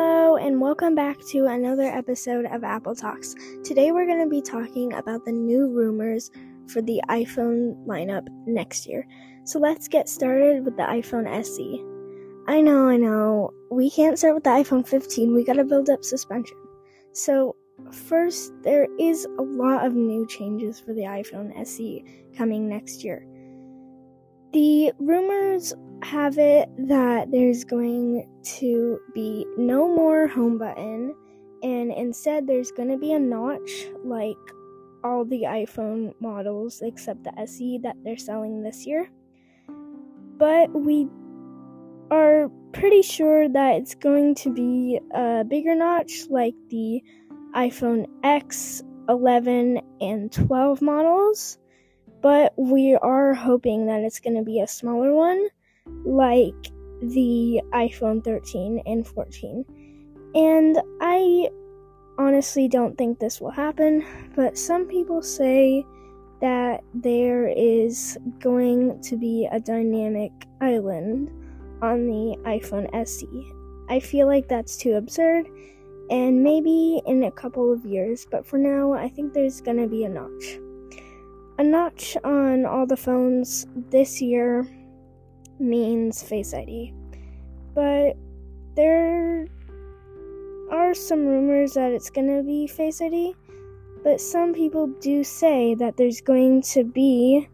Hello, 0.00 0.36
and 0.36 0.60
welcome 0.60 0.94
back 0.94 1.18
to 1.30 1.46
another 1.46 1.82
episode 1.82 2.44
of 2.44 2.62
Apple 2.62 2.94
Talks. 2.94 3.34
Today, 3.64 3.90
we're 3.90 4.06
going 4.06 4.22
to 4.22 4.30
be 4.30 4.40
talking 4.40 4.92
about 4.92 5.24
the 5.24 5.32
new 5.32 5.68
rumors 5.68 6.30
for 6.68 6.80
the 6.80 7.02
iPhone 7.08 7.84
lineup 7.84 8.28
next 8.46 8.86
year. 8.86 9.04
So, 9.42 9.58
let's 9.58 9.88
get 9.88 10.08
started 10.08 10.64
with 10.64 10.76
the 10.76 10.84
iPhone 10.84 11.26
SE. 11.26 11.84
I 12.46 12.60
know, 12.60 12.88
I 12.88 12.96
know, 12.96 13.50
we 13.72 13.90
can't 13.90 14.16
start 14.16 14.36
with 14.36 14.44
the 14.44 14.50
iPhone 14.50 14.86
15, 14.86 15.34
we 15.34 15.42
gotta 15.42 15.64
build 15.64 15.90
up 15.90 16.04
suspension. 16.04 16.58
So, 17.12 17.56
first, 17.90 18.52
there 18.62 18.86
is 19.00 19.26
a 19.40 19.42
lot 19.42 19.84
of 19.84 19.94
new 19.94 20.28
changes 20.28 20.78
for 20.78 20.94
the 20.94 21.02
iPhone 21.10 21.58
SE 21.62 22.04
coming 22.36 22.68
next 22.68 23.02
year. 23.02 23.26
The 24.52 24.92
rumors 24.98 25.74
have 26.02 26.38
it 26.38 26.68
that 26.88 27.30
there's 27.30 27.64
going 27.64 28.26
to 28.42 29.00
be 29.14 29.46
no 29.56 29.94
more 29.94 30.26
home 30.26 30.58
button, 30.58 31.14
and 31.62 31.92
instead 31.92 32.46
there's 32.46 32.70
going 32.70 32.88
to 32.88 32.96
be 32.96 33.12
a 33.12 33.18
notch 33.18 33.88
like 34.04 34.36
all 35.04 35.24
the 35.24 35.42
iPhone 35.42 36.14
models 36.20 36.80
except 36.82 37.24
the 37.24 37.38
SE 37.40 37.78
that 37.82 37.96
they're 38.04 38.16
selling 38.16 38.62
this 38.62 38.86
year. 38.86 39.10
But 40.38 40.72
we 40.72 41.08
are 42.10 42.50
pretty 42.72 43.02
sure 43.02 43.48
that 43.48 43.76
it's 43.76 43.94
going 43.94 44.34
to 44.36 44.52
be 44.52 45.00
a 45.12 45.44
bigger 45.44 45.74
notch 45.74 46.26
like 46.30 46.54
the 46.70 47.02
iPhone 47.54 48.06
X, 48.22 48.82
11, 49.08 49.80
and 50.00 50.32
12 50.32 50.80
models. 50.80 51.58
But 52.20 52.52
we 52.56 52.96
are 53.00 53.34
hoping 53.34 53.86
that 53.86 54.02
it's 54.02 54.20
going 54.20 54.36
to 54.36 54.42
be 54.42 54.60
a 54.60 54.66
smaller 54.66 55.14
one 55.14 55.48
like 56.04 56.54
the 57.00 57.62
iPhone 57.72 58.24
13 58.24 58.82
and 58.86 59.06
14. 59.06 59.64
And 60.34 60.78
I 61.00 61.48
honestly 62.18 62.68
don't 62.68 62.98
think 62.98 63.18
this 63.18 63.40
will 63.40 63.50
happen, 63.50 64.04
but 64.34 64.58
some 64.58 64.86
people 64.86 65.22
say 65.22 65.84
that 66.40 66.82
there 66.94 67.48
is 67.48 68.18
going 68.40 69.00
to 69.02 69.16
be 69.16 69.48
a 69.50 69.60
dynamic 69.60 70.32
island 70.60 71.30
on 71.82 72.06
the 72.06 72.36
iPhone 72.44 72.88
SE. 72.92 73.52
I 73.88 74.00
feel 74.00 74.26
like 74.26 74.48
that's 74.48 74.76
too 74.76 74.94
absurd, 74.94 75.48
and 76.10 76.42
maybe 76.42 77.00
in 77.06 77.24
a 77.24 77.30
couple 77.30 77.72
of 77.72 77.84
years, 77.84 78.26
but 78.30 78.46
for 78.46 78.58
now, 78.58 78.92
I 78.92 79.08
think 79.08 79.32
there's 79.32 79.60
gonna 79.60 79.86
be 79.86 80.04
a 80.04 80.08
notch. 80.08 80.58
A 81.58 81.64
notch 81.64 82.16
on 82.22 82.64
all 82.64 82.86
the 82.86 82.96
phones 82.96 83.66
this 83.90 84.22
year 84.22 84.64
means 85.58 86.22
Face 86.22 86.54
ID. 86.54 86.94
But 87.74 88.16
there 88.76 89.48
are 90.70 90.94
some 90.94 91.26
rumors 91.26 91.74
that 91.74 91.90
it's 91.90 92.10
going 92.10 92.28
to 92.28 92.44
be 92.44 92.68
Face 92.68 93.02
ID, 93.02 93.34
but 94.04 94.20
some 94.20 94.54
people 94.54 94.86
do 95.00 95.24
say 95.24 95.74
that 95.74 95.96
there's 95.96 96.20
going 96.20 96.62
to 96.62 96.84
be 96.84 97.48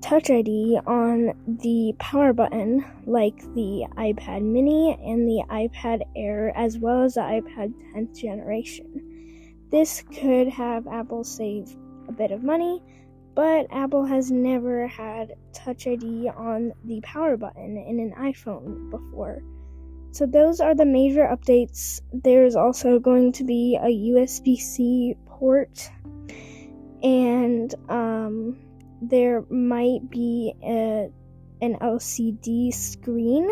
Touch 0.00 0.30
ID 0.30 0.78
on 0.86 1.32
the 1.62 1.94
power 1.98 2.32
button, 2.32 2.84
like 3.06 3.38
the 3.54 3.86
iPad 3.96 4.42
mini 4.42 4.96
and 5.04 5.28
the 5.28 5.44
iPad 5.48 6.02
Air, 6.14 6.52
as 6.56 6.78
well 6.78 7.02
as 7.02 7.14
the 7.14 7.20
iPad 7.20 7.72
10th 7.92 8.16
generation. 8.16 9.64
This 9.70 10.02
could 10.14 10.48
have 10.48 10.86
Apple 10.86 11.24
save 11.24 11.76
a 12.08 12.12
bit 12.12 12.30
of 12.30 12.42
money 12.44 12.82
but 13.34 13.66
Apple 13.70 14.04
has 14.04 14.30
never 14.30 14.86
had 14.86 15.34
Touch 15.52 15.86
ID 15.86 16.28
on 16.28 16.72
the 16.84 17.00
power 17.02 17.36
button 17.36 17.76
in 17.76 18.00
an 18.00 18.12
iPhone 18.18 18.90
before. 18.90 19.42
So, 20.10 20.26
those 20.26 20.60
are 20.60 20.74
the 20.74 20.84
major 20.84 21.26
updates. 21.26 22.00
There's 22.12 22.54
also 22.54 22.98
going 22.98 23.32
to 23.32 23.44
be 23.44 23.78
a 23.80 23.86
USB 23.86 24.58
C 24.58 25.14
port, 25.26 25.90
and 27.02 27.74
um, 27.88 28.58
there 29.00 29.42
might 29.48 30.10
be 30.10 30.54
a, 30.62 31.10
an 31.62 31.76
LCD 31.80 32.74
screen. 32.74 33.48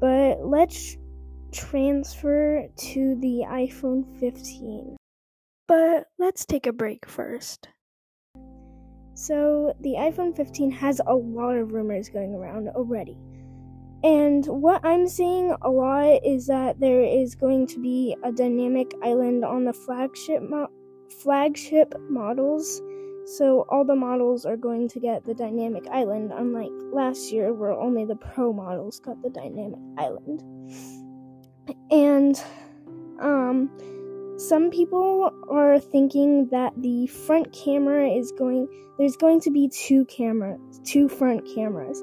But 0.00 0.44
let's 0.44 0.96
transfer 1.52 2.66
to 2.76 3.16
the 3.20 3.44
iPhone 3.46 4.18
15. 4.18 4.96
But 5.68 6.08
let's 6.18 6.44
take 6.44 6.66
a 6.66 6.72
break 6.72 7.06
first. 7.06 7.68
So, 9.22 9.72
the 9.78 9.90
iPhone 9.90 10.34
15 10.34 10.72
has 10.72 11.00
a 11.06 11.14
lot 11.14 11.54
of 11.56 11.70
rumors 11.70 12.08
going 12.08 12.34
around 12.34 12.66
already. 12.70 13.16
And 14.02 14.44
what 14.46 14.84
I'm 14.84 15.06
seeing 15.06 15.54
a 15.62 15.70
lot 15.70 16.18
is 16.24 16.48
that 16.48 16.80
there 16.80 17.04
is 17.04 17.36
going 17.36 17.68
to 17.68 17.80
be 17.80 18.16
a 18.24 18.32
dynamic 18.32 18.92
island 19.00 19.44
on 19.44 19.64
the 19.64 19.72
flagship 19.72 20.42
mo- 20.42 20.72
flagship 21.22 21.94
models. 22.10 22.82
So 23.36 23.64
all 23.68 23.84
the 23.84 23.94
models 23.94 24.44
are 24.44 24.56
going 24.56 24.88
to 24.88 24.98
get 24.98 25.24
the 25.24 25.34
dynamic 25.34 25.86
island 25.92 26.32
unlike 26.34 26.72
last 26.92 27.30
year 27.30 27.54
where 27.54 27.70
only 27.70 28.04
the 28.04 28.16
pro 28.16 28.52
models 28.52 28.98
got 28.98 29.22
the 29.22 29.30
dynamic 29.30 29.78
island. 29.98 30.42
And 31.92 32.42
um 33.20 33.70
some 34.36 34.70
people 34.70 35.30
are 35.48 35.78
thinking 35.78 36.48
that 36.50 36.72
the 36.76 37.06
front 37.06 37.52
camera 37.52 38.08
is 38.08 38.32
going 38.32 38.68
there's 38.98 39.16
going 39.16 39.40
to 39.40 39.50
be 39.50 39.68
two 39.68 40.04
cameras 40.06 40.80
two 40.84 41.08
front 41.08 41.46
cameras 41.54 42.02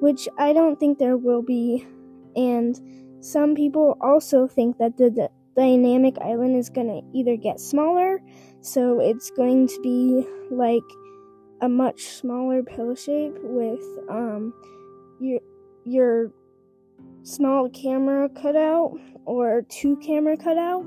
which 0.00 0.28
i 0.38 0.52
don't 0.52 0.78
think 0.78 0.98
there 0.98 1.16
will 1.16 1.42
be. 1.42 1.86
And 2.36 2.78
some 3.20 3.54
people 3.54 3.96
also 4.00 4.46
think 4.46 4.78
that 4.78 4.96
the, 4.96 5.10
the 5.10 5.30
dynamic 5.56 6.16
island 6.20 6.56
is 6.56 6.70
going 6.70 6.86
to 6.86 7.18
either 7.18 7.36
get 7.36 7.58
smaller 7.58 8.20
so 8.60 9.00
it's 9.00 9.30
going 9.30 9.66
to 9.66 9.80
be 9.82 10.24
like 10.52 10.84
a 11.60 11.68
much 11.68 12.02
smaller 12.06 12.62
pill 12.62 12.94
shape 12.94 13.34
with 13.42 13.82
um 14.08 14.54
your 15.18 15.40
your 15.84 16.30
small 17.24 17.68
camera 17.70 18.28
cutout 18.28 18.96
or 19.24 19.62
two 19.68 19.96
camera 19.96 20.36
cutout 20.36 20.84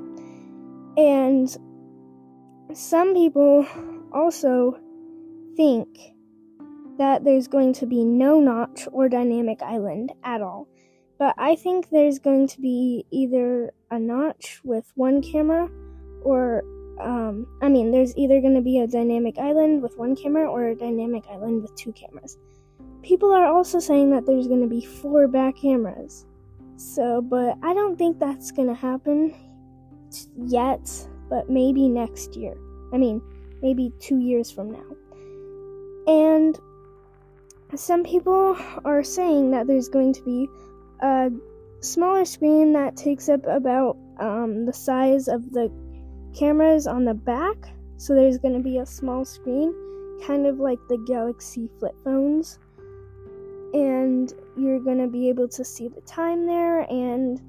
and 0.97 1.49
some 2.73 3.13
people 3.13 3.65
also 4.11 4.77
think 5.55 5.87
that 6.97 7.23
there's 7.23 7.47
going 7.47 7.73
to 7.73 7.85
be 7.85 8.03
no 8.03 8.39
notch 8.39 8.87
or 8.91 9.09
dynamic 9.09 9.61
island 9.61 10.11
at 10.23 10.41
all. 10.41 10.67
But 11.17 11.35
I 11.37 11.55
think 11.55 11.89
there's 11.89 12.19
going 12.19 12.47
to 12.47 12.61
be 12.61 13.05
either 13.11 13.71
a 13.89 13.99
notch 13.99 14.61
with 14.63 14.91
one 14.95 15.21
camera 15.21 15.69
or 16.23 16.63
um, 16.99 17.47
I 17.61 17.69
mean, 17.69 17.91
there's 17.91 18.15
either 18.15 18.41
going 18.41 18.53
to 18.53 18.61
be 18.61 18.79
a 18.79 18.87
dynamic 18.87 19.37
island 19.39 19.81
with 19.81 19.97
one 19.97 20.15
camera 20.15 20.49
or 20.49 20.67
a 20.67 20.75
dynamic 20.75 21.23
island 21.31 21.63
with 21.63 21.75
two 21.75 21.91
cameras. 21.93 22.37
People 23.01 23.33
are 23.33 23.45
also 23.45 23.79
saying 23.79 24.11
that 24.11 24.27
there's 24.27 24.47
going 24.47 24.61
to 24.61 24.67
be 24.67 24.85
four 24.85 25.27
back 25.27 25.57
cameras. 25.57 26.25
So, 26.75 27.21
but 27.21 27.57
I 27.63 27.73
don't 27.73 27.97
think 27.97 28.19
that's 28.19 28.51
going 28.51 28.67
to 28.67 28.75
happen 28.75 29.33
yet, 30.37 30.89
but 31.29 31.49
maybe 31.49 31.87
next 31.87 32.35
year. 32.35 32.55
I 32.93 32.97
mean, 32.97 33.21
maybe 33.61 33.91
two 33.99 34.19
years 34.19 34.51
from 34.51 34.71
now. 34.71 34.85
And 36.07 36.59
some 37.75 38.03
people 38.03 38.57
are 38.85 39.03
saying 39.03 39.51
that 39.51 39.67
there's 39.67 39.89
going 39.89 40.13
to 40.13 40.23
be 40.23 40.47
a 41.01 41.29
smaller 41.79 42.25
screen 42.25 42.73
that 42.73 42.97
takes 42.97 43.29
up 43.29 43.45
about 43.45 43.97
um, 44.19 44.65
the 44.65 44.73
size 44.73 45.27
of 45.27 45.51
the 45.51 45.71
cameras 46.37 46.87
on 46.87 47.05
the 47.05 47.13
back. 47.13 47.57
So 47.97 48.13
there's 48.13 48.37
going 48.37 48.55
to 48.55 48.63
be 48.63 48.79
a 48.79 48.85
small 48.85 49.25
screen, 49.25 49.73
kind 50.25 50.47
of 50.47 50.59
like 50.59 50.79
the 50.89 50.97
Galaxy 51.07 51.69
flip 51.79 51.95
phones. 52.03 52.59
And 53.73 54.33
you're 54.57 54.79
going 54.79 54.97
to 54.97 55.07
be 55.07 55.29
able 55.29 55.47
to 55.49 55.63
see 55.63 55.87
the 55.87 56.01
time 56.01 56.45
there 56.45 56.81
and 56.81 57.41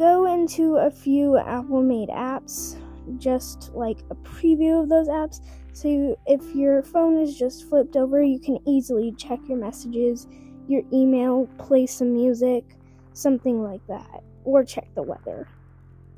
go 0.00 0.32
into 0.32 0.76
a 0.76 0.90
few 0.90 1.36
Apple 1.36 1.82
made 1.82 2.08
apps, 2.08 2.80
just 3.18 3.70
like 3.74 3.98
a 4.08 4.14
preview 4.14 4.82
of 4.82 4.88
those 4.88 5.08
apps. 5.08 5.42
So 5.74 6.16
if 6.26 6.54
your 6.54 6.82
phone 6.82 7.18
is 7.18 7.36
just 7.36 7.68
flipped 7.68 7.96
over, 7.96 8.22
you 8.22 8.40
can 8.40 8.56
easily 8.66 9.12
check 9.12 9.40
your 9.46 9.58
messages, 9.58 10.26
your 10.66 10.80
email, 10.90 11.46
play 11.58 11.84
some 11.84 12.14
music, 12.14 12.64
something 13.12 13.62
like 13.62 13.86
that, 13.88 14.24
or 14.44 14.64
check 14.64 14.88
the 14.94 15.02
weather. 15.02 15.46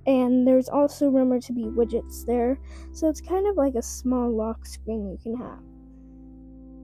And 0.06 0.46
there's 0.46 0.68
also 0.68 1.08
rumored 1.08 1.42
to 1.42 1.52
be 1.52 1.64
widgets 1.64 2.24
there, 2.24 2.60
so 2.92 3.08
it's 3.08 3.20
kind 3.20 3.48
of 3.48 3.56
like 3.56 3.74
a 3.74 3.82
small 3.82 4.30
lock 4.30 4.64
screen 4.64 5.10
you 5.10 5.18
can 5.20 5.36
have. 5.36 5.58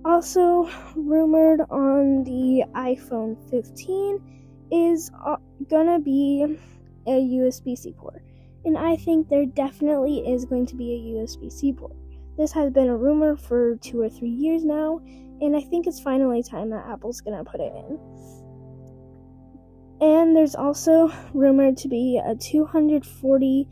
Also, 0.05 0.69
rumored 0.97 1.61
on 1.71 2.25
the 2.25 2.65
iPhone 2.75 3.37
15 3.51 4.21
is 4.73 5.13
uh, 5.25 5.37
gonna 5.69 6.01
be 6.01 6.59
a 7.09 7.21
USB 7.21 7.77
C 7.77 7.93
port. 7.93 8.23
And 8.65 8.77
I 8.77 8.97
think 8.97 9.29
there 9.29 9.47
definitely 9.47 10.19
is 10.19 10.45
going 10.45 10.67
to 10.67 10.77
be 10.77 10.93
a 10.93 11.19
USB 11.19 11.51
C 11.51 11.73
port. 11.73 11.97
This 12.37 12.53
has 12.53 12.71
been 12.71 12.89
a 12.89 12.97
rumor 12.97 13.37
for 13.37 13.77
two 13.77 14.01
or 14.01 14.09
three 14.09 14.31
years 14.31 14.65
now, 14.65 15.01
and 15.41 15.57
I 15.57 15.61
think 15.61 15.87
it's 15.87 16.01
finally 16.01 16.43
time 16.43 16.71
that 16.71 16.87
Apple's 16.87 17.21
gonna 17.21 17.45
put 17.45 17.61
it 17.61 17.73
in. 17.75 17.99
And 20.01 20.37
there's 20.37 20.55
also 20.55 21.13
rumored 21.35 21.77
to 21.79 21.89
be 21.89 22.21
a 22.25 22.37
240 22.37 23.69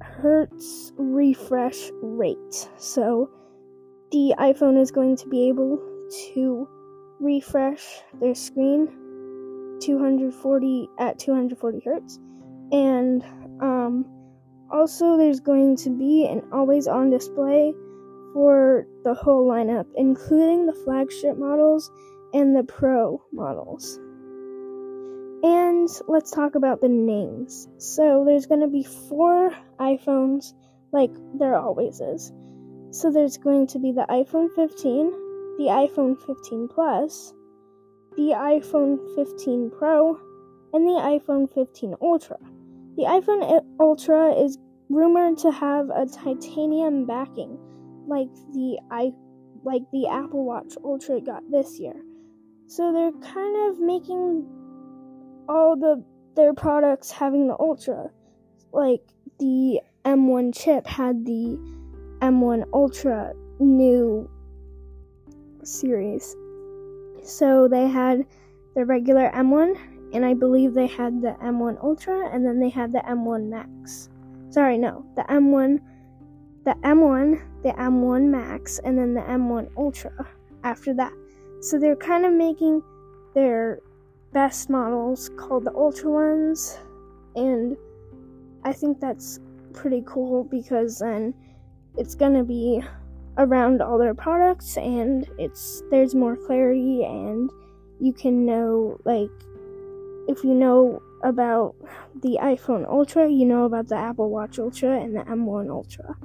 hertz 0.00 0.92
refresh 0.96 1.90
rate. 2.02 2.68
So 2.76 3.30
the 4.10 4.34
iPhone 4.38 4.80
is 4.80 4.90
going 4.90 5.16
to 5.18 5.28
be 5.28 5.48
able 5.48 5.78
to 6.34 6.68
refresh 7.20 8.00
their 8.20 8.34
screen 8.34 8.88
240 9.82 10.88
at 10.98 11.18
240 11.18 11.80
hertz. 11.84 12.18
And 12.70 13.22
um, 13.60 14.06
also 14.70 15.16
there's 15.16 15.40
going 15.40 15.76
to 15.78 15.90
be 15.90 16.26
an 16.26 16.42
always 16.52 16.86
on 16.86 17.10
display 17.10 17.74
for 18.32 18.86
the 19.04 19.12
whole 19.12 19.46
lineup 19.46 19.84
including 19.94 20.66
the 20.66 20.72
flagship 20.72 21.36
models 21.36 21.90
and 22.32 22.56
the 22.56 22.64
pro 22.64 23.22
models. 23.32 23.98
And 25.44 25.88
let's 26.06 26.30
talk 26.30 26.54
about 26.54 26.80
the 26.80 26.88
names. 26.88 27.68
So 27.78 28.24
there's 28.24 28.46
going 28.46 28.60
to 28.60 28.68
be 28.68 28.84
four 28.84 29.50
iphones 29.80 30.54
like 30.92 31.10
there 31.34 31.56
always 31.56 32.00
is. 32.00 32.32
So 32.90 33.10
there's 33.10 33.38
going 33.38 33.66
to 33.68 33.78
be 33.78 33.92
the 33.92 34.06
iPhone 34.08 34.54
15, 34.54 35.10
the 35.58 35.66
iPhone 35.68 36.16
15 36.26 36.68
Plus, 36.68 37.34
the 38.16 38.32
iPhone 38.34 38.98
15 39.14 39.70
Pro, 39.78 40.18
and 40.72 40.86
the 40.86 41.00
iPhone 41.00 41.52
15 41.52 41.96
Ultra. 42.00 42.38
The 42.96 43.04
iPhone 43.04 43.56
eh, 43.56 43.60
Ultra 43.80 44.32
is 44.34 44.58
rumored 44.88 45.38
to 45.38 45.50
have 45.50 45.88
a 45.90 46.06
titanium 46.06 47.06
backing, 47.06 47.58
like 48.06 48.28
the 48.52 48.78
i 48.90 49.12
like 49.64 49.82
the 49.92 50.08
Apple 50.08 50.44
Watch 50.44 50.74
Ultra 50.84 51.20
got 51.20 51.42
this 51.50 51.78
year. 51.78 51.94
So 52.66 52.92
they're 52.92 53.12
kind 53.32 53.70
of 53.70 53.80
making 53.80 54.46
all 55.48 55.76
the 55.76 56.04
their 56.34 56.54
products 56.54 57.10
having 57.10 57.48
the 57.48 57.56
Ultra. 57.58 58.10
Like 58.72 59.02
the 59.38 59.80
M1 60.04 60.54
chip 60.54 60.86
had 60.86 61.24
the 61.24 61.58
M1 62.20 62.64
Ultra 62.72 63.32
new 63.60 64.28
series. 65.62 66.36
So 67.22 67.68
they 67.68 67.86
had 67.86 68.26
the 68.74 68.84
regular 68.84 69.30
M1, 69.30 69.76
and 70.12 70.24
I 70.24 70.34
believe 70.34 70.74
they 70.74 70.86
had 70.86 71.22
the 71.22 71.36
M1 71.42 71.82
Ultra, 71.82 72.28
and 72.32 72.44
then 72.44 72.58
they 72.58 72.68
had 72.68 72.92
the 72.92 73.00
M1 73.00 73.48
Max. 73.48 74.10
Sorry, 74.50 74.76
no, 74.76 75.04
the 75.16 75.22
M1, 75.22 75.80
the 76.64 76.74
M1, 76.82 77.40
the 77.62 77.70
M1 77.70 78.24
Max, 78.24 78.78
and 78.80 78.98
then 78.98 79.14
the 79.14 79.20
M1 79.22 79.70
Ultra 79.76 80.28
after 80.64 80.92
that. 80.94 81.12
So 81.60 81.78
they're 81.78 81.96
kind 81.96 82.26
of 82.26 82.32
making 82.32 82.82
their 83.34 83.80
best 84.32 84.68
models 84.68 85.30
called 85.36 85.64
the 85.64 85.74
Ultra 85.74 86.10
ones, 86.10 86.78
and 87.36 87.76
I 88.64 88.72
think 88.72 89.00
that's 89.00 89.38
pretty 89.72 90.02
cool 90.06 90.44
because 90.44 90.98
then 90.98 91.34
it's 91.96 92.14
gonna 92.14 92.44
be 92.44 92.82
around 93.38 93.80
all 93.80 93.98
their 93.98 94.14
products 94.14 94.76
and 94.76 95.28
it's 95.38 95.82
there's 95.90 96.14
more 96.14 96.36
clarity 96.36 97.02
and 97.04 97.50
you 97.98 98.12
can 98.12 98.44
know 98.44 98.98
like 99.04 99.30
if 100.28 100.44
you 100.44 100.54
know 100.54 101.00
about 101.22 101.74
the 102.22 102.38
iPhone 102.40 102.88
Ultra, 102.88 103.28
you 103.28 103.44
know 103.44 103.64
about 103.64 103.88
the 103.88 103.96
Apple 103.96 104.30
Watch 104.30 104.58
Ultra 104.58 105.00
and 105.00 105.16
the 105.16 105.22
M1 105.22 105.70
Ultra. 105.70 106.16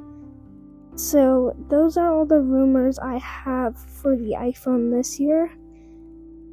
So, 0.96 1.56
those 1.70 1.98
are 1.98 2.12
all 2.12 2.26
the 2.26 2.42
rumors 2.42 2.98
I 2.98 3.18
have 3.20 3.78
for 3.78 4.16
the 4.16 4.32
iPhone 4.32 4.92
this 4.92 5.20
year. 5.20 5.52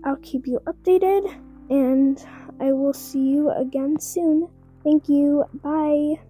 I'll 0.05 0.17
keep 0.17 0.47
you 0.47 0.61
updated 0.67 1.35
and 1.71 2.23
I 2.61 2.73
will 2.73 2.93
see 2.93 3.23
you 3.23 3.51
again 3.51 3.99
soon. 3.99 4.49
Thank 4.83 5.09
you. 5.09 5.45
Bye. 5.63 6.21